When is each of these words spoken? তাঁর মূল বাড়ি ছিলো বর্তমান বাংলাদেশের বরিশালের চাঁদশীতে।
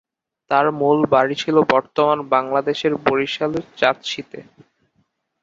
তাঁর 0.51 0.65
মূল 0.79 0.99
বাড়ি 1.13 1.35
ছিলো 1.35 1.59
বর্তমান 1.71 2.17
বাংলাদেশের 2.33 2.93
বরিশালের 3.05 3.65
চাঁদশীতে। 3.77 4.39